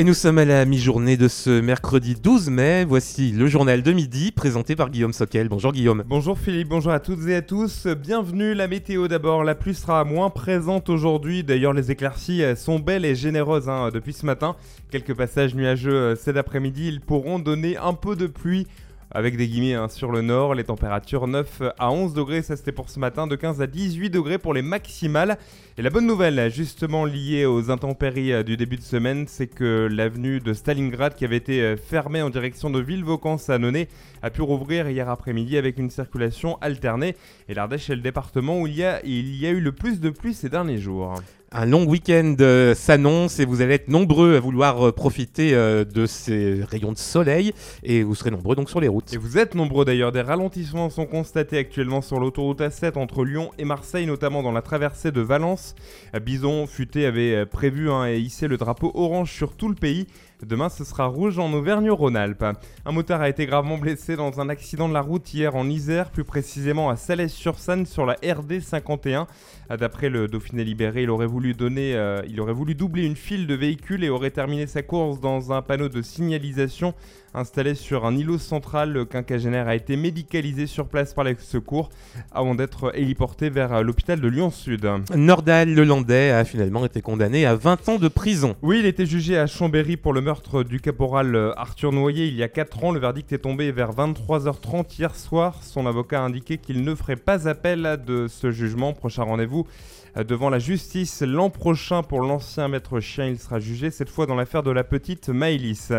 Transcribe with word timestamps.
Et 0.00 0.04
nous 0.04 0.14
sommes 0.14 0.38
à 0.38 0.44
la 0.44 0.64
mi-journée 0.64 1.16
de 1.16 1.26
ce 1.26 1.60
mercredi 1.60 2.14
12 2.14 2.50
mai. 2.50 2.84
Voici 2.84 3.32
le 3.32 3.48
journal 3.48 3.82
de 3.82 3.90
midi 3.90 4.30
présenté 4.30 4.76
par 4.76 4.90
Guillaume 4.90 5.12
Soquel. 5.12 5.48
Bonjour 5.48 5.72
Guillaume. 5.72 6.04
Bonjour 6.06 6.38
Philippe, 6.38 6.68
bonjour 6.68 6.92
à 6.92 7.00
toutes 7.00 7.26
et 7.26 7.34
à 7.34 7.42
tous. 7.42 7.88
Bienvenue 7.88 8.54
la 8.54 8.68
météo 8.68 9.08
d'abord. 9.08 9.42
La 9.42 9.56
pluie 9.56 9.74
sera 9.74 10.04
moins 10.04 10.30
présente 10.30 10.88
aujourd'hui. 10.88 11.42
D'ailleurs, 11.42 11.72
les 11.72 11.90
éclaircies 11.90 12.44
sont 12.54 12.78
belles 12.78 13.04
et 13.04 13.16
généreuses 13.16 13.68
hein, 13.68 13.90
depuis 13.92 14.12
ce 14.12 14.24
matin. 14.24 14.54
Quelques 14.92 15.14
passages 15.14 15.56
nuageux 15.56 15.92
euh, 15.92 16.14
cet 16.14 16.36
après-midi. 16.36 16.86
Ils 16.86 17.00
pourront 17.00 17.40
donner 17.40 17.76
un 17.76 17.94
peu 17.94 18.14
de 18.14 18.28
pluie 18.28 18.68
avec 19.10 19.36
des 19.36 19.48
guillemets 19.48 19.74
hein, 19.74 19.88
sur 19.88 20.12
le 20.12 20.20
nord, 20.20 20.54
les 20.54 20.64
températures 20.64 21.26
9 21.26 21.62
à 21.78 21.90
11 21.90 22.12
degrés, 22.12 22.42
ça 22.42 22.56
c'était 22.56 22.72
pour 22.72 22.90
ce 22.90 22.98
matin, 22.98 23.26
de 23.26 23.36
15 23.36 23.62
à 23.62 23.66
18 23.66 24.10
degrés 24.10 24.38
pour 24.38 24.54
les 24.54 24.62
maximales. 24.62 25.38
Et 25.78 25.82
la 25.82 25.90
bonne 25.90 26.06
nouvelle, 26.06 26.50
justement 26.50 27.04
liée 27.04 27.46
aux 27.46 27.70
intempéries 27.70 28.32
euh, 28.32 28.42
du 28.42 28.56
début 28.56 28.76
de 28.76 28.82
semaine, 28.82 29.26
c'est 29.28 29.46
que 29.46 29.88
l'avenue 29.90 30.40
de 30.40 30.52
Stalingrad, 30.52 31.14
qui 31.14 31.24
avait 31.24 31.36
été 31.36 31.62
euh, 31.62 31.76
fermée 31.76 32.20
en 32.20 32.30
direction 32.30 32.68
de 32.68 32.80
Villevaucans 32.80 33.38
à 33.48 33.58
Nonnet, 33.58 33.88
a 34.22 34.30
pu 34.30 34.42
rouvrir 34.42 34.88
hier 34.88 35.08
après-midi 35.08 35.56
avec 35.56 35.78
une 35.78 35.90
circulation 35.90 36.58
alternée. 36.60 37.16
Et 37.48 37.54
l'Ardèche 37.54 37.90
est 37.90 37.96
le 37.96 38.02
département 38.02 38.60
où 38.60 38.66
il 38.66 38.76
y, 38.76 38.84
a, 38.84 39.00
il 39.04 39.36
y 39.36 39.46
a 39.46 39.50
eu 39.50 39.60
le 39.60 39.72
plus 39.72 40.00
de 40.00 40.10
pluie 40.10 40.34
ces 40.34 40.48
derniers 40.48 40.78
jours. 40.78 41.14
Un 41.50 41.64
long 41.64 41.86
week-end 41.86 42.36
euh, 42.40 42.74
s'annonce 42.74 43.40
et 43.40 43.46
vous 43.46 43.62
allez 43.62 43.72
être 43.72 43.88
nombreux 43.88 44.36
à 44.36 44.40
vouloir 44.40 44.88
euh, 44.88 44.92
profiter 44.92 45.54
euh, 45.54 45.82
de 45.82 46.04
ces 46.04 46.62
rayons 46.62 46.92
de 46.92 46.98
soleil 46.98 47.54
et 47.82 48.02
vous 48.02 48.14
serez 48.14 48.30
nombreux 48.30 48.54
donc 48.54 48.68
sur 48.68 48.80
les 48.80 48.88
routes. 48.88 49.14
Et 49.14 49.16
vous 49.16 49.38
êtes 49.38 49.54
nombreux 49.54 49.86
d'ailleurs, 49.86 50.12
des 50.12 50.20
ralentissements 50.20 50.90
sont 50.90 51.06
constatés 51.06 51.56
actuellement 51.56 52.02
sur 52.02 52.20
l'autoroute 52.20 52.60
A7 52.60 52.98
entre 52.98 53.24
Lyon 53.24 53.50
et 53.56 53.64
Marseille, 53.64 54.04
notamment 54.04 54.42
dans 54.42 54.52
la 54.52 54.60
traversée 54.60 55.10
de 55.10 55.22
Valence. 55.22 55.74
Bison 56.22 56.66
Futé 56.66 57.06
avait 57.06 57.46
prévu 57.46 57.90
hein, 57.90 58.06
et 58.06 58.18
hissé 58.18 58.46
le 58.46 58.58
drapeau 58.58 58.92
orange 58.94 59.32
sur 59.32 59.56
tout 59.56 59.70
le 59.70 59.74
pays. 59.74 60.06
Demain, 60.46 60.68
ce 60.68 60.84
sera 60.84 61.06
rouge 61.06 61.40
en 61.40 61.52
Auvergne-Rhône-Alpes. 61.52 62.44
Un 62.86 62.92
motard 62.92 63.20
a 63.22 63.28
été 63.28 63.44
gravement 63.44 63.76
blessé 63.76 64.14
dans 64.14 64.40
un 64.40 64.48
accident 64.48 64.88
de 64.88 64.94
la 64.94 65.00
route 65.00 65.34
hier 65.34 65.56
en 65.56 65.68
Isère, 65.68 66.10
plus 66.10 66.22
précisément 66.22 66.90
à 66.90 66.96
Salès-sur-Sanne 66.96 67.86
sur 67.86 68.06
la 68.06 68.14
RD 68.14 68.60
51. 68.60 69.26
D'après 69.78 70.08
le 70.08 70.28
Dauphiné 70.28 70.62
libéré, 70.62 71.06
euh, 71.08 72.22
il 72.28 72.40
aurait 72.40 72.52
voulu 72.52 72.74
doubler 72.74 73.04
une 73.04 73.16
file 73.16 73.48
de 73.48 73.54
véhicules 73.54 74.04
et 74.04 74.10
aurait 74.10 74.30
terminé 74.30 74.68
sa 74.68 74.82
course 74.82 75.20
dans 75.20 75.52
un 75.52 75.60
panneau 75.60 75.88
de 75.88 76.02
signalisation 76.02 76.94
installé 77.34 77.74
sur 77.74 78.06
un 78.06 78.16
îlot 78.16 78.38
central. 78.38 78.92
Le 78.92 79.04
quinquagénaire 79.04 79.68
a 79.68 79.74
été 79.74 79.96
médicalisé 79.96 80.66
sur 80.66 80.88
place 80.88 81.14
par 81.14 81.24
les 81.24 81.36
secours 81.38 81.90
avant 82.32 82.54
d'être 82.54 82.96
héliporté 82.96 83.50
vers 83.50 83.82
l'hôpital 83.82 84.20
de 84.20 84.28
Lyon-Sud. 84.28 84.88
Nordal 85.14 85.74
Lelandais 85.74 86.30
a 86.30 86.44
finalement 86.44 86.84
été 86.84 87.00
condamné 87.00 87.46
à 87.46 87.54
20 87.54 87.88
ans 87.88 87.98
de 87.98 88.08
prison. 88.08 88.56
Oui, 88.62 88.80
il 88.80 88.86
était 88.86 89.06
jugé 89.06 89.38
à 89.38 89.46
Chambéry 89.46 89.96
pour 89.96 90.12
le 90.12 90.20
meurtre 90.20 90.62
du 90.62 90.80
caporal 90.80 91.52
Arthur 91.56 91.92
Noyer 91.92 92.26
il 92.26 92.34
y 92.34 92.42
a 92.42 92.48
4 92.48 92.84
ans. 92.84 92.92
Le 92.92 93.00
verdict 93.00 93.32
est 93.32 93.38
tombé 93.38 93.72
vers 93.72 93.92
23h30 93.92 94.98
hier 94.98 95.14
soir. 95.14 95.62
Son 95.62 95.86
avocat 95.86 96.20
a 96.20 96.24
indiqué 96.24 96.58
qu'il 96.58 96.82
ne 96.82 96.94
ferait 96.94 97.16
pas 97.16 97.48
appel 97.48 98.00
de 98.06 98.26
ce 98.28 98.50
jugement. 98.50 98.92
Prochain 98.92 99.24
rendez-vous 99.24 99.66
euh, 100.16 100.24
devant 100.24 100.50
la 100.50 100.58
justice 100.58 101.22
l'an 101.22 101.50
prochain 101.50 102.02
pour 102.02 102.20
l'ancien 102.20 102.68
maître 102.68 103.00
chien. 103.00 103.26
Il 103.26 103.38
sera 103.38 103.60
jugé 103.60 103.90
cette 103.90 104.10
fois 104.10 104.26
dans 104.26 104.34
l'affaire 104.34 104.62
de 104.62 104.70
la 104.70 104.84
petite 104.84 105.28
Maëlys. 105.28 105.92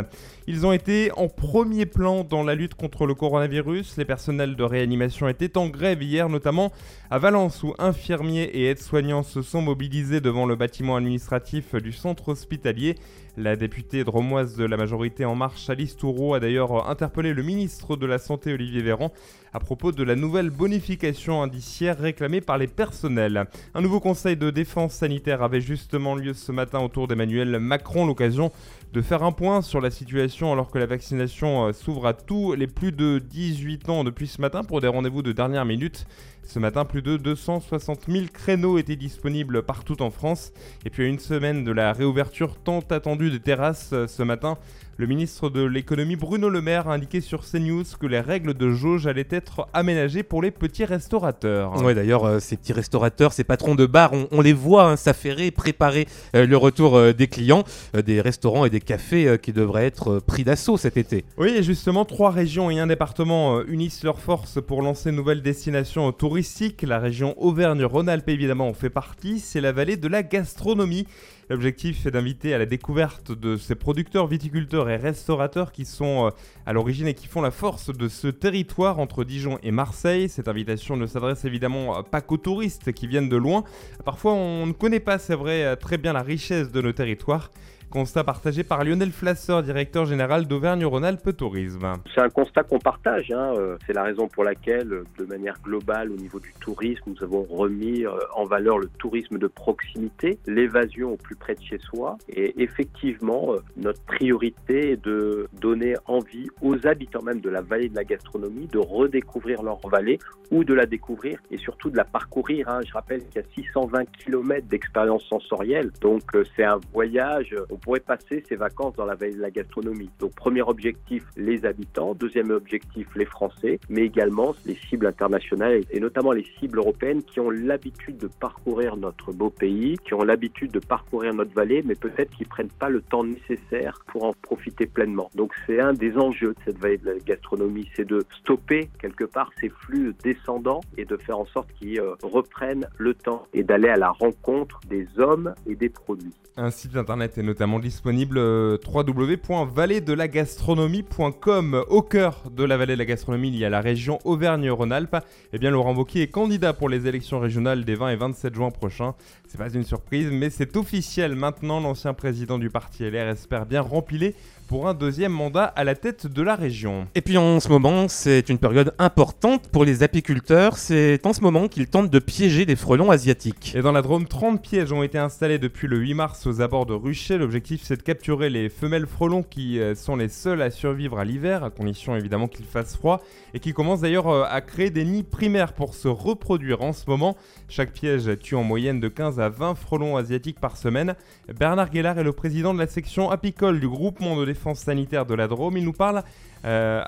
Ils 0.47 0.65
ont 0.65 0.71
été 0.71 1.11
en 1.19 1.27
premier 1.27 1.85
plan 1.85 2.23
dans 2.23 2.43
la 2.43 2.55
lutte 2.55 2.75
contre 2.75 3.05
le 3.05 3.13
coronavirus. 3.13 3.97
Les 3.97 4.05
personnels 4.05 4.55
de 4.55 4.63
réanimation 4.63 5.27
étaient 5.27 5.57
en 5.57 5.67
grève 5.67 6.01
hier, 6.01 6.29
notamment 6.29 6.71
à 7.11 7.19
Valence, 7.19 7.61
où 7.61 7.73
infirmiers 7.77 8.49
et 8.53 8.67
aides-soignants 8.67 9.23
se 9.23 9.41
sont 9.41 9.61
mobilisés 9.61 10.21
devant 10.21 10.45
le 10.45 10.55
bâtiment 10.55 10.95
administratif 10.95 11.75
du 11.75 11.91
centre 11.91 12.29
hospitalier. 12.29 12.95
La 13.35 13.55
députée 13.55 14.03
dromoise 14.03 14.55
de 14.55 14.65
la 14.65 14.77
majorité 14.77 15.25
En 15.25 15.35
Marche, 15.35 15.69
Alice 15.69 15.95
Toureau, 15.95 16.33
a 16.33 16.39
d'ailleurs 16.39 16.89
interpellé 16.89 17.33
le 17.33 17.43
ministre 17.43 17.95
de 17.95 18.05
la 18.05 18.17
Santé, 18.17 18.53
Olivier 18.53 18.81
Véran, 18.81 19.11
à 19.53 19.59
propos 19.59 19.91
de 19.91 20.03
la 20.03 20.15
nouvelle 20.15 20.49
bonification 20.49 21.41
indiciaire 21.41 21.97
réclamée 21.97 22.41
par 22.41 22.57
les 22.57 22.67
personnels. 22.67 23.45
Un 23.73 23.81
nouveau 23.81 23.99
conseil 23.99 24.35
de 24.35 24.49
défense 24.51 24.93
sanitaire 24.93 25.41
avait 25.41 25.61
justement 25.61 26.15
lieu 26.15 26.33
ce 26.33 26.51
matin 26.51 26.79
autour 26.79 27.07
d'Emmanuel 27.07 27.59
Macron, 27.59 28.05
l'occasion 28.05 28.51
de 28.93 29.01
faire 29.01 29.23
un 29.23 29.31
point 29.31 29.61
sur 29.61 29.81
la 29.81 29.91
situation 29.91 30.51
alors 30.51 30.71
que 30.71 30.79
la 30.79 30.87
vaccination 30.87 31.67
euh, 31.67 31.73
s'ouvre 31.73 32.07
à 32.07 32.13
tous 32.13 32.53
les 32.53 32.67
plus 32.67 32.91
de 32.91 33.19
18 33.19 33.89
ans 33.89 34.03
depuis 34.03 34.27
ce 34.27 34.41
matin 34.41 34.63
pour 34.63 34.81
des 34.81 34.87
rendez-vous 34.87 35.21
de 35.21 35.31
dernière 35.31 35.65
minute. 35.65 36.07
Ce 36.43 36.57
matin, 36.57 36.83
plus 36.83 37.03
de 37.03 37.17
260 37.17 38.05
000 38.07 38.25
créneaux 38.33 38.79
étaient 38.79 38.95
disponibles 38.95 39.61
partout 39.61 40.01
en 40.01 40.09
France. 40.09 40.51
Et 40.83 40.89
puis 40.89 41.03
à 41.03 41.07
une 41.07 41.19
semaine 41.19 41.63
de 41.63 41.71
la 41.71 41.93
réouverture 41.93 42.57
tant 42.57 42.79
attendue 42.89 43.29
des 43.29 43.39
terrasses 43.39 43.91
euh, 43.93 44.07
ce 44.07 44.23
matin, 44.23 44.57
le 44.99 45.07
ministre 45.07 45.49
de 45.49 45.63
l'économie 45.63 46.17
Bruno 46.17 46.49
Le 46.49 46.61
Maire 46.61 46.89
a 46.89 46.93
indiqué 46.93 47.21
sur 47.21 47.49
CNews 47.49 47.85
que 47.97 48.05
les 48.05 48.19
règles 48.19 48.53
de 48.53 48.69
jauge 48.69 49.07
allaient 49.07 49.29
être 49.29 49.65
aménagées 49.71 50.23
pour 50.23 50.41
les 50.41 50.51
petits 50.51 50.83
restaurateurs. 50.83 51.81
Ouais, 51.81 51.95
d'ailleurs, 51.95 52.25
euh, 52.25 52.39
ces 52.39 52.57
petits 52.57 52.73
restaurateurs, 52.73 53.31
ces 53.31 53.45
patrons 53.45 53.75
de 53.75 53.85
bar, 53.85 54.11
on, 54.31 54.41
les 54.41 54.51
voit 54.51 54.89
hein, 54.89 54.97
s'affairer, 54.97 55.51
préparer 55.51 56.05
euh, 56.35 56.45
le 56.45 56.57
retour 56.57 56.97
euh, 56.97 57.13
des 57.13 57.27
clients, 57.27 57.63
des 57.93 58.19
restaurants 58.19 58.65
et 58.65 58.69
des 58.69 58.81
cafés 58.81 59.37
qui 59.41 59.53
devraient 59.53 59.85
être 59.85 60.19
pris 60.19 60.43
d'assaut 60.43 60.75
cet 60.75 60.97
été. 60.97 61.23
Oui, 61.37 61.53
et 61.55 61.63
justement, 61.63 62.03
trois 62.03 62.31
régions 62.31 62.69
et 62.69 62.77
un 62.81 62.87
département 62.87 63.61
unissent 63.61 64.03
leurs 64.03 64.19
forces 64.19 64.59
pour 64.61 64.81
lancer 64.81 65.11
une 65.11 65.15
nouvelle 65.15 65.41
destination 65.41 66.11
touristique. 66.11 66.81
La 66.81 66.99
région 66.99 67.41
Auvergne-Rhône-Alpes, 67.41 68.27
évidemment, 68.27 68.67
en 68.67 68.73
fait 68.73 68.89
partie. 68.89 69.39
C'est 69.39 69.61
la 69.61 69.71
vallée 69.71 69.95
de 69.95 70.09
la 70.09 70.23
gastronomie. 70.23 71.07
L'objectif 71.49 72.05
est 72.05 72.11
d'inviter 72.11 72.53
à 72.53 72.59
la 72.59 72.67
découverte 72.67 73.31
de 73.31 73.57
ces 73.57 73.73
producteurs, 73.73 74.27
viticulteurs 74.27 74.87
et 74.87 74.97
restaurateurs 74.97 75.71
qui 75.71 75.83
sont 75.83 76.27
euh, 76.27 76.29
à 76.67 76.73
l'origine 76.73 77.07
et 77.07 77.15
qui 77.15 77.25
font 77.25 77.41
la 77.41 77.49
force 77.49 77.89
de 77.91 78.07
ce 78.07 78.27
territoire 78.27 78.99
entre 78.99 79.23
Dijon 79.23 79.57
et 79.63 79.71
Marseille. 79.71 80.29
Cette 80.29 80.47
invitation 80.47 80.95
ne 80.95 81.07
s'adresse 81.07 81.45
évidemment 81.45 82.03
pas 82.03 82.21
qu'aux 82.21 82.37
touristes 82.37 82.91
qui 82.91 83.07
viennent 83.07 83.29
de 83.29 83.35
loin. 83.35 83.63
Parfois 84.05 84.33
on 84.33 84.67
ne 84.67 84.73
connaît 84.73 84.99
pas, 84.99 85.17
c'est 85.17 85.33
vrai, 85.33 85.63
euh, 85.63 85.75
très 85.75 85.97
bien 85.97 86.13
la 86.13 86.21
richesse 86.21 86.71
de 86.71 86.81
nos 86.81 86.91
territoires. 86.91 87.49
Constat 87.91 88.23
partagé 88.23 88.63
par 88.63 88.83
Lionel 88.83 89.09
Flasseur, 89.09 89.63
directeur 89.63 90.05
général 90.05 90.45
d'Auvergne-Rhône-Alpes 90.45 91.35
Tourisme. 91.35 91.93
C'est 92.13 92.21
un 92.21 92.29
constat 92.29 92.61
qu'on 92.61 92.77
partage. 92.77 93.31
Hein. 93.31 93.55
Euh, 93.57 93.77
c'est 93.87 93.93
la 93.93 94.03
raison 94.03 94.27
pour 94.27 94.43
laquelle, 94.43 95.01
de 95.17 95.25
manière 95.25 95.55
globale, 95.63 96.11
au 96.11 96.15
niveau 96.15 96.39
du 96.39 96.53
tourisme, 96.59 97.01
nous 97.07 97.23
avons 97.23 97.41
remis 97.49 98.05
euh, 98.05 98.11
en 98.35 98.43
valeur 98.43 98.77
le 98.77 98.87
tourisme 98.99 99.39
de 99.39 99.47
proximité, 99.47 100.37
l'évasion 100.45 101.13
au 101.13 101.17
plus 101.17 101.35
près 101.35 101.55
de 101.55 101.63
chez 101.63 101.79
soi. 101.79 102.19
Et 102.29 102.61
effectivement, 102.61 103.53
euh, 103.53 103.57
notre 103.75 104.03
priorité 104.03 104.91
est 104.91 105.03
de 105.03 105.47
donner 105.59 105.95
envie 106.05 106.47
aux 106.61 106.85
habitants 106.85 107.23
même 107.23 107.41
de 107.41 107.49
la 107.49 107.61
vallée 107.61 107.89
de 107.89 107.95
la 107.95 108.03
gastronomie 108.03 108.67
de 108.67 108.77
redécouvrir 108.77 109.63
leur 109.63 109.79
vallée 109.87 110.19
ou 110.51 110.63
de 110.63 110.75
la 110.75 110.85
découvrir 110.85 111.39
et 111.49 111.57
surtout 111.57 111.89
de 111.89 111.97
la 111.97 112.05
parcourir. 112.05 112.69
Hein. 112.69 112.81
Je 112.87 112.93
rappelle 112.93 113.25
qu'il 113.25 113.41
y 113.41 113.45
a 113.45 113.47
620 113.55 114.05
km 114.11 114.67
d'expérience 114.67 115.23
sensorielle. 115.23 115.89
Donc 116.01 116.21
c'est 116.55 116.65
un 116.65 116.79
voyage 116.93 117.55
pourrait 117.79 117.99
passer 117.99 118.43
ses 118.47 118.55
vacances 118.55 118.95
dans 118.95 119.05
la 119.05 119.15
veille 119.15 119.35
de 119.35 119.41
la 119.41 119.51
gastronomie. 119.51 120.09
Donc 120.19 120.33
premier 120.35 120.61
objectif, 120.61 121.23
les 121.35 121.65
habitants. 121.65 122.13
Deuxième 122.13 122.51
objectif, 122.51 123.07
les 123.15 123.25
Français, 123.25 123.79
mais 123.89 124.01
également 124.01 124.55
les 124.65 124.75
cibles 124.89 125.07
internationales 125.07 125.83
et 125.91 125.99
notamment 125.99 126.31
les 126.31 126.45
cibles 126.59 126.79
européennes 126.79 127.23
qui 127.23 127.39
ont 127.39 127.49
l'habitude 127.49 128.17
de 128.17 128.27
parcourir 128.27 128.97
notre 128.97 129.31
beau 129.31 129.49
pays, 129.49 129.97
qui 130.05 130.13
ont 130.13 130.23
l'habitude 130.23 130.71
de 130.71 130.79
parcourir 130.79 131.33
notre 131.33 131.53
vallée, 131.53 131.83
mais 131.85 131.95
peut-être 131.95 132.31
qui 132.35 132.45
prennent 132.45 132.69
pas 132.69 132.89
le 132.89 133.01
temps 133.01 133.23
nécessaire 133.23 133.99
pour 134.07 134.25
en 134.25 134.33
profiter 134.33 134.85
pleinement. 134.85 135.29
Donc 135.35 135.53
c'est 135.65 135.79
un 135.79 135.93
des 135.93 136.17
enjeux 136.17 136.53
de 136.53 136.59
cette 136.65 136.77
vallée 136.77 136.97
de 136.97 137.11
la 137.11 137.19
gastronomie, 137.19 137.89
c'est 137.95 138.07
de 138.07 138.23
stopper 138.39 138.89
quelque 138.99 139.25
part 139.25 139.51
ces 139.59 139.69
flux 139.69 140.13
descendants 140.23 140.81
et 140.97 141.05
de 141.05 141.17
faire 141.17 141.39
en 141.39 141.45
sorte 141.45 141.71
qu'ils 141.73 141.99
euh, 141.99 142.15
reprennent 142.23 142.87
le 142.97 143.13
temps 143.13 143.47
et 143.53 143.63
d'aller 143.63 143.89
à 143.89 143.97
la 143.97 144.11
rencontre 144.11 144.79
des 144.89 145.07
hommes 145.17 145.53
et 145.65 145.75
des 145.75 145.89
produits. 145.89 146.33
Un 146.57 146.71
site 146.71 146.95
internet 146.97 147.37
est 147.37 147.43
notamment 147.43 147.68
disponible 147.77 148.39
euh, 148.39 148.79
www.vallée-de-la-gastronomie.com. 148.91 151.83
Au 151.87 152.01
cœur 152.01 152.41
de 152.49 152.63
la 152.63 152.77
vallée 152.77 152.93
de 152.93 152.97
la 152.97 153.05
gastronomie, 153.05 153.49
il 153.49 153.57
y 153.57 153.65
a 153.65 153.69
la 153.69 153.81
région 153.81 154.17
Auvergne-Rhône-Alpes. 154.23 155.17
Eh 155.53 155.59
bien, 155.59 155.69
Laurent 155.69 155.93
Wauquiez 155.93 156.23
est 156.23 156.29
candidat 156.29 156.73
pour 156.73 156.89
les 156.89 157.05
élections 157.05 157.39
régionales 157.39 157.85
des 157.85 157.93
20 157.93 158.09
et 158.09 158.15
27 158.15 158.55
juin 158.55 158.71
prochains. 158.71 159.13
C'est 159.47 159.59
pas 159.59 159.69
une 159.69 159.83
surprise, 159.83 160.29
mais 160.31 160.49
c'est 160.49 160.75
officiel 160.75 161.35
maintenant. 161.35 161.79
L'ancien 161.79 162.15
président 162.15 162.57
du 162.57 162.71
parti 162.71 163.03
LR 163.03 163.27
espère 163.27 163.67
bien 163.67 163.81
remplir 163.81 164.33
pour 164.69 164.87
un 164.87 164.93
deuxième 164.93 165.31
mandat 165.31 165.63
à 165.63 165.83
la 165.83 165.95
tête 165.95 166.27
de 166.27 166.43
la 166.43 166.55
région. 166.55 167.07
Et 167.15 167.21
puis 167.21 167.39
en 167.39 167.59
ce 167.59 167.69
moment, 167.69 168.07
c'est 168.07 168.49
une 168.49 168.59
période 168.59 168.93
importante 168.99 169.67
pour 169.69 169.83
les 169.83 170.03
apiculteurs. 170.03 170.77
C'est 170.77 171.25
en 171.25 171.33
ce 171.33 171.41
moment 171.41 171.67
qu'ils 171.67 171.87
tentent 171.87 172.11
de 172.11 172.19
piéger 172.19 172.67
des 172.67 172.75
frelons 172.75 173.09
asiatiques. 173.09 173.73
Et 173.75 173.81
dans 173.81 173.91
la 173.91 174.03
Drôme, 174.03 174.27
30 174.27 174.61
pièges 174.61 174.91
ont 174.91 175.01
été 175.01 175.17
installés 175.17 175.57
depuis 175.57 175.87
le 175.87 175.97
8 175.97 176.13
mars 176.13 176.45
aux 176.45 176.61
abords 176.61 176.85
de 176.85 176.93
Rucher. 176.93 177.39
L'objectif, 177.39 177.81
c'est 177.83 177.97
de 177.97 178.03
capturer 178.03 178.51
les 178.51 178.69
femelles 178.69 179.07
frelons 179.07 179.41
qui 179.41 179.79
euh, 179.79 179.95
sont 179.95 180.15
les 180.15 180.29
seules 180.29 180.61
à 180.61 180.69
survivre 180.69 181.17
à 181.17 181.25
l'hiver, 181.25 181.63
à 181.63 181.71
condition 181.71 182.15
évidemment 182.15 182.47
qu'il 182.47 182.65
fasse 182.65 182.95
froid, 182.95 183.23
et 183.55 183.59
qui 183.59 183.73
commencent 183.73 184.01
d'ailleurs 184.01 184.27
euh, 184.27 184.43
à 184.47 184.61
créer 184.61 184.91
des 184.91 185.03
nids 185.03 185.23
primaires 185.23 185.73
pour 185.73 185.95
se 185.95 186.07
reproduire 186.07 186.83
en 186.83 186.93
ce 186.93 187.09
moment. 187.09 187.35
Chaque 187.69 187.91
piège 187.91 188.29
tue 188.39 188.53
en 188.53 188.63
moyenne 188.63 188.99
de 188.99 189.07
15 189.07 189.39
à 189.39 189.49
20 189.49 189.73
frelons 189.73 190.15
asiatiques 190.15 190.59
par 190.59 190.77
semaine. 190.77 191.15
Bernard 191.57 191.89
Guélard 191.89 192.19
est 192.19 192.23
le 192.23 192.33
président 192.33 192.75
de 192.75 192.79
la 192.79 192.87
section 192.87 193.31
apicole 193.31 193.79
du 193.79 193.87
groupement 193.87 194.39
de 194.39 194.45
défense 194.45 194.58
sanitaire 194.73 195.25
de 195.25 195.33
la 195.33 195.47
Drôme. 195.47 195.77
Il 195.77 195.85
nous 195.85 195.93
parle 195.93 196.23
euh, 196.65 197.01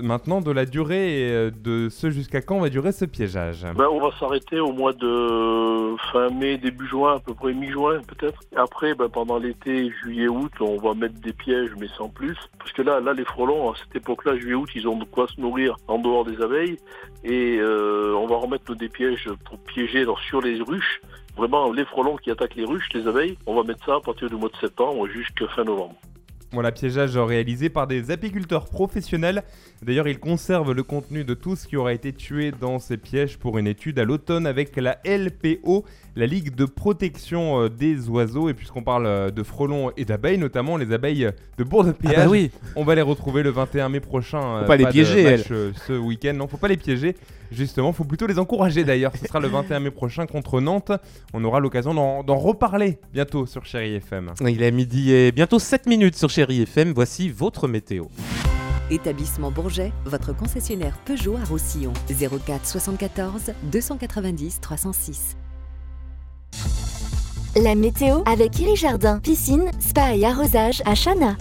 maintenant 0.00 0.40
de 0.40 0.50
la 0.50 0.66
durée 0.66 1.20
et 1.20 1.30
euh, 1.30 1.50
de 1.50 1.88
ce 1.88 2.10
jusqu'à 2.10 2.40
quand 2.40 2.58
va 2.58 2.68
durer 2.68 2.90
ce 2.90 3.04
piégeage? 3.04 3.64
Ben, 3.76 3.86
on 3.90 4.00
va 4.00 4.10
s'arrêter 4.18 4.58
au 4.58 4.72
mois 4.72 4.92
de 4.92 5.96
fin 6.12 6.28
mai, 6.30 6.58
début 6.58 6.88
juin, 6.88 7.16
à 7.16 7.20
peu 7.20 7.32
près 7.34 7.52
mi-juin 7.52 8.00
peut-être. 8.02 8.40
Après, 8.56 8.94
ben, 8.94 9.08
pendant 9.08 9.38
l'été, 9.38 9.92
juillet, 10.02 10.28
août, 10.28 10.52
on 10.60 10.76
va 10.78 10.94
mettre 10.94 11.20
des 11.20 11.32
pièges, 11.32 11.70
mais 11.78 11.88
sans 11.96 12.08
plus. 12.08 12.36
Parce 12.58 12.72
que 12.72 12.82
là, 12.82 12.98
là 12.98 13.12
les 13.12 13.24
frelons, 13.24 13.70
à 13.70 13.74
cette 13.76 13.94
époque-là, 13.94 14.36
juillet, 14.36 14.54
août, 14.54 14.70
ils 14.74 14.88
ont 14.88 14.98
de 14.98 15.04
quoi 15.04 15.28
se 15.28 15.40
nourrir 15.40 15.76
en 15.86 15.98
dehors 15.98 16.24
des 16.24 16.40
abeilles. 16.42 16.78
Et 17.22 17.58
euh, 17.58 18.14
on 18.16 18.26
va 18.26 18.36
remettre 18.36 18.74
des 18.74 18.88
pièges 18.88 19.28
pour 19.44 19.58
piéger 19.58 20.04
sur 20.28 20.40
les 20.40 20.60
ruches. 20.62 21.00
Vraiment, 21.36 21.70
les 21.70 21.84
frelons 21.84 22.16
qui 22.16 22.30
attaquent 22.30 22.56
les 22.56 22.64
ruches, 22.64 22.88
les 22.94 23.06
abeilles, 23.06 23.36
on 23.46 23.54
va 23.54 23.62
mettre 23.62 23.84
ça 23.84 23.96
à 23.96 24.00
partir 24.00 24.28
du 24.28 24.36
mois 24.36 24.48
de 24.48 24.56
septembre 24.56 25.06
jusqu'à 25.08 25.46
fin 25.48 25.64
novembre. 25.64 25.94
Voilà, 26.52 26.70
piégeage 26.70 27.16
réalisé 27.16 27.68
par 27.68 27.86
des 27.86 28.10
apiculteurs 28.10 28.66
professionnels. 28.66 29.42
D'ailleurs, 29.82 30.08
ils 30.08 30.18
conservent 30.18 30.72
le 30.72 30.82
contenu 30.82 31.24
de 31.24 31.34
tout 31.34 31.56
ce 31.56 31.66
qui 31.66 31.76
aura 31.76 31.92
été 31.92 32.12
tué 32.12 32.52
dans 32.52 32.78
ces 32.78 32.96
pièges 32.96 33.36
pour 33.36 33.58
une 33.58 33.66
étude 33.66 33.98
à 33.98 34.04
l'automne 34.04 34.46
avec 34.46 34.76
la 34.76 34.98
LPO, 35.04 35.84
la 36.14 36.26
Ligue 36.26 36.54
de 36.54 36.64
protection 36.64 37.62
euh, 37.62 37.68
des 37.68 38.08
oiseaux. 38.08 38.48
Et 38.48 38.54
puisqu'on 38.54 38.82
parle 38.82 39.06
euh, 39.06 39.30
de 39.30 39.42
frelons 39.42 39.90
et 39.96 40.04
d'abeilles, 40.04 40.38
notamment 40.38 40.76
les 40.76 40.92
abeilles 40.92 41.30
de 41.58 41.64
Bourg-de-Péage, 41.64 42.14
ah 42.16 42.24
bah 42.24 42.30
oui. 42.30 42.50
on 42.76 42.84
va 42.84 42.94
les 42.94 43.02
retrouver 43.02 43.42
le 43.42 43.50
21 43.50 43.88
mai 43.88 44.00
prochain. 44.00 44.60
Faut 44.60 44.66
pas 44.66 44.76
les 44.76 44.86
piéger, 44.86 45.38
ce 45.38 45.98
week-end. 45.98 46.32
Non, 46.34 46.46
faut 46.46 46.58
pas 46.58 46.68
les 46.68 46.76
piéger. 46.76 47.16
Justement, 47.50 47.92
faut 47.92 48.04
plutôt 48.04 48.26
les 48.26 48.38
encourager 48.38 48.84
d'ailleurs. 48.84 49.12
Ce 49.16 49.26
sera 49.26 49.40
le 49.40 49.48
21 49.48 49.80
mai 49.80 49.90
prochain 49.90 50.26
contre 50.26 50.60
Nantes. 50.60 50.92
On 51.32 51.42
aura 51.44 51.60
l'occasion 51.60 51.94
d'en 51.94 52.36
reparler 52.36 52.98
bientôt 53.12 53.46
sur 53.46 53.64
Chéri 53.64 53.94
FM. 53.94 54.32
Il 54.40 54.62
est 54.62 54.70
midi 54.70 55.12
et 55.12 55.32
bientôt 55.32 55.58
7 55.58 55.86
minutes 55.86 56.16
sur 56.16 56.30
Chéri 56.30 56.62
FM. 56.62 56.92
Voici 56.92 57.28
votre 57.28 57.68
météo. 57.68 58.06
Établissement 58.90 59.50
Bourget, 59.50 59.92
votre 60.04 60.32
concessionnaire 60.32 60.96
Peugeot 61.04 61.36
à 61.36 61.44
Roussillon. 61.44 61.92
04 62.08 62.66
74 62.66 63.52
290 63.72 64.60
306. 64.60 65.36
La 67.62 67.74
météo 67.74 68.22
avec 68.26 68.58
Iri 68.58 68.76
Jardin, 68.76 69.18
piscine, 69.18 69.70
spa 69.80 70.14
et 70.14 70.24
arrosage 70.24 70.82
à 70.84 70.94
Chana. 70.94 71.36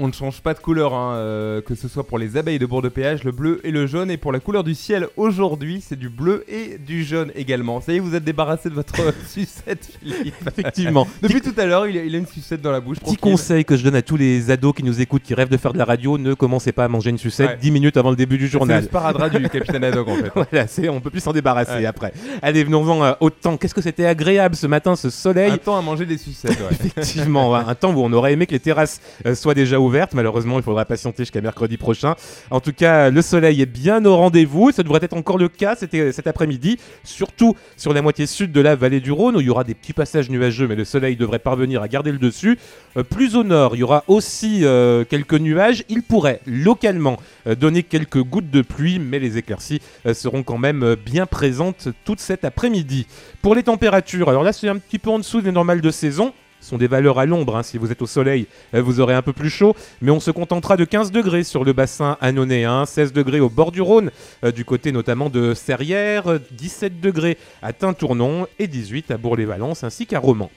On 0.00 0.08
ne 0.08 0.12
change 0.12 0.40
pas 0.40 0.54
de 0.54 0.58
couleur, 0.58 0.92
hein, 0.92 1.14
euh, 1.14 1.60
que 1.60 1.76
ce 1.76 1.86
soit 1.86 2.02
pour 2.02 2.18
les 2.18 2.36
abeilles 2.36 2.58
de 2.58 2.66
bourg 2.66 2.82
de 2.82 2.88
péage, 2.88 3.22
le 3.22 3.30
bleu 3.30 3.60
et 3.62 3.70
le 3.70 3.86
jaune. 3.86 4.10
Et 4.10 4.16
pour 4.16 4.32
la 4.32 4.40
couleur 4.40 4.64
du 4.64 4.74
ciel 4.74 5.06
aujourd'hui, 5.16 5.84
c'est 5.86 5.96
du 5.96 6.08
bleu 6.08 6.44
et 6.48 6.78
du 6.78 7.04
jaune 7.04 7.30
également. 7.36 7.80
Ça 7.80 7.92
y 7.92 7.96
est, 7.96 7.98
vous 8.00 8.16
êtes 8.16 8.24
débarrassé 8.24 8.68
de 8.70 8.74
votre 8.74 8.96
sucette, 9.28 9.88
Philippe. 10.00 10.34
Effectivement. 10.48 11.06
Depuis 11.22 11.40
tout 11.40 11.54
à 11.56 11.64
l'heure, 11.64 11.86
il, 11.86 11.96
a 11.96 12.18
une 12.18 12.26
sucette 12.26 12.60
dans 12.60 12.72
la 12.72 12.80
bouche. 12.80 12.98
Petit 12.98 13.16
conseil 13.16 13.64
que 13.64 13.76
je 13.76 13.84
donne 13.84 13.94
à 13.94 14.02
tous 14.02 14.16
les 14.16 14.50
ados 14.50 14.74
qui 14.74 14.82
nous 14.82 15.00
écoutent, 15.00 15.22
qui 15.22 15.32
rêvent 15.32 15.48
de 15.48 15.56
faire 15.56 15.72
de 15.72 15.78
la 15.78 15.84
radio, 15.84 16.18
ne 16.18 16.34
commencez 16.34 16.72
pas 16.72 16.86
à 16.86 16.88
manger 16.88 17.10
une 17.10 17.18
sucette 17.18 17.60
10 17.60 17.70
minutes 17.70 17.96
avant 17.96 18.10
le 18.10 18.16
début 18.16 18.36
du 18.36 18.48
journal. 18.48 18.78
C'est 18.78 18.86
le 18.86 18.88
sparadrap 18.88 19.30
du 19.30 19.48
capitaine 19.48 19.84
Haddock 19.84 20.08
en 20.08 20.16
fait. 20.16 20.32
voilà, 20.34 20.92
on 20.92 21.00
peut 21.00 21.10
plus 21.10 21.20
s'en 21.20 21.32
débarrasser 21.32 21.86
après. 21.86 22.12
Allez, 22.42 22.64
venons-en 22.64 23.04
euh, 23.04 23.12
au 23.20 23.30
temps. 23.30 23.56
Qu'est-ce 23.56 23.74
que 23.74 23.82
c'était 23.82 24.06
agréable 24.06 24.56
ce 24.56 24.66
matin, 24.66 24.96
ce 24.96 25.08
soleil. 25.08 25.52
Un 25.52 25.58
temps 25.58 25.78
à 25.78 25.82
manger 25.82 26.04
des 26.04 26.18
sucettes, 26.18 26.58
ouais. 26.58 26.72
Effectivement, 26.72 27.54
un 27.54 27.74
temps 27.76 27.92
où 27.92 28.00
on 28.00 28.12
aurait 28.12 28.32
aimé 28.32 28.46
que 28.46 28.52
les 28.52 28.60
terrasses 28.60 29.00
euh, 29.24 29.36
soient 29.36 29.54
déjà 29.54 29.78
Malheureusement, 30.14 30.58
il 30.58 30.62
faudra 30.62 30.84
patienter 30.84 31.22
jusqu'à 31.22 31.40
mercredi 31.40 31.76
prochain. 31.76 32.14
En 32.50 32.60
tout 32.60 32.72
cas, 32.72 33.10
le 33.10 33.22
soleil 33.22 33.62
est 33.62 33.66
bien 33.66 34.04
au 34.04 34.16
rendez-vous. 34.16 34.70
Ça 34.70 34.82
devrait 34.82 35.00
être 35.02 35.16
encore 35.16 35.38
le 35.38 35.48
cas 35.48 35.76
cet 35.76 36.26
après-midi, 36.26 36.78
surtout 37.02 37.54
sur 37.76 37.92
la 37.92 38.02
moitié 38.02 38.26
sud 38.26 38.52
de 38.52 38.60
la 38.60 38.76
vallée 38.76 39.00
du 39.00 39.12
Rhône 39.12 39.36
où 39.36 39.40
il 39.40 39.46
y 39.46 39.50
aura 39.50 39.64
des 39.64 39.74
petits 39.74 39.92
passages 39.92 40.30
nuageux, 40.30 40.66
mais 40.68 40.74
le 40.74 40.84
soleil 40.84 41.16
devrait 41.16 41.38
parvenir 41.38 41.82
à 41.82 41.88
garder 41.88 42.12
le 42.12 42.18
dessus. 42.18 42.58
Euh, 42.96 43.02
plus 43.02 43.36
au 43.36 43.44
nord, 43.44 43.76
il 43.76 43.80
y 43.80 43.82
aura 43.82 44.04
aussi 44.08 44.60
euh, 44.64 45.04
quelques 45.04 45.34
nuages. 45.34 45.84
Il 45.88 46.02
pourrait 46.02 46.40
localement 46.46 47.18
euh, 47.46 47.54
donner 47.54 47.82
quelques 47.82 48.22
gouttes 48.22 48.50
de 48.50 48.62
pluie, 48.62 48.98
mais 48.98 49.18
les 49.18 49.38
éclaircies 49.38 49.80
seront 50.12 50.42
quand 50.42 50.58
même 50.58 50.96
bien 51.04 51.26
présentes 51.26 51.88
toute 52.04 52.20
cet 52.20 52.44
après-midi. 52.44 53.06
Pour 53.42 53.54
les 53.54 53.62
températures, 53.62 54.28
alors 54.28 54.42
là 54.42 54.52
c'est 54.52 54.68
un 54.68 54.78
petit 54.78 54.98
peu 54.98 55.10
en 55.10 55.18
dessous 55.18 55.40
des 55.40 55.52
normales 55.52 55.80
de 55.80 55.90
saison 55.90 56.32
sont 56.64 56.78
des 56.78 56.86
valeurs 56.86 57.18
à 57.18 57.26
l'ombre. 57.26 57.56
Hein. 57.56 57.62
Si 57.62 57.78
vous 57.78 57.92
êtes 57.92 58.02
au 58.02 58.06
soleil, 58.06 58.46
euh, 58.74 58.82
vous 58.82 59.00
aurez 59.00 59.14
un 59.14 59.22
peu 59.22 59.32
plus 59.32 59.50
chaud. 59.50 59.76
Mais 60.02 60.10
on 60.10 60.20
se 60.20 60.30
contentera 60.30 60.76
de 60.76 60.84
15 60.84 61.12
degrés 61.12 61.44
sur 61.44 61.64
le 61.64 61.72
bassin 61.72 62.16
annonéen, 62.20 62.86
16 62.86 63.12
degrés 63.12 63.40
au 63.40 63.48
bord 63.48 63.70
du 63.70 63.80
Rhône, 63.80 64.10
euh, 64.44 64.50
du 64.50 64.64
côté 64.64 64.90
notamment 64.92 65.30
de 65.30 65.54
Serrières, 65.54 66.40
17 66.50 67.00
degrés 67.00 67.38
à 67.62 67.72
Tintournon 67.72 68.46
et 68.58 68.66
18 68.66 69.10
à 69.10 69.16
Bourg-les-Valences 69.16 69.84
ainsi 69.84 70.06
qu'à 70.06 70.18
Romans. 70.18 70.50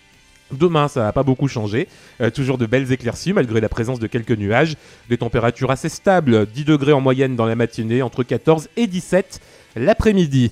Demain, 0.51 0.87
ça 0.87 1.01
va 1.01 1.11
pas 1.11 1.23
beaucoup 1.23 1.49
changer. 1.49 1.89
Euh, 2.21 2.29
toujours 2.29 2.57
de 2.57 2.65
belles 2.65 2.91
éclaircies 2.91 3.33
malgré 3.33 3.59
la 3.59 3.69
présence 3.69 3.99
de 3.99 4.07
quelques 4.07 4.31
nuages. 4.31 4.75
Des 5.09 5.17
températures 5.17 5.71
assez 5.71 5.89
stables, 5.89 6.45
10 6.45 6.63
degrés 6.63 6.93
en 6.93 7.01
moyenne 7.01 7.35
dans 7.35 7.45
la 7.45 7.55
matinée, 7.55 8.01
entre 8.01 8.23
14 8.23 8.69
et 8.77 8.87
17 8.87 9.41
l'après-midi. 9.75 10.45